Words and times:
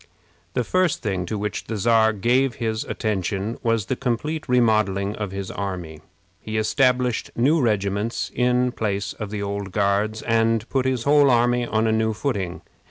The 0.55 0.63
first 0.63 1.03
thing 1.03 1.27
to 1.27 1.37
which 1.37 1.65
the 1.65 1.77
Czar 1.77 2.11
gave 2.11 2.55
his 2.55 2.83
attention 2.85 3.59
was 3.61 3.85
the 3.85 3.95
complete 3.95 4.49
remodeling 4.49 5.15
of 5.15 5.29
his 5.31 5.51
army. 5.51 5.99
He 6.39 6.57
established 6.57 7.29
new 7.35 7.61
regiments 7.61 8.31
in 8.33 8.71
place 8.71 9.13
of 9.13 9.29
the 9.29 9.43
old 9.43 9.71
Guards, 9.71 10.23
and 10.23 10.67
put 10.71 10.87
his 10.87 11.03
whole 11.03 11.29
army 11.29 11.67
on 11.67 11.85
a 11.85 11.91
new 11.91 12.13
footing. 12.13 12.61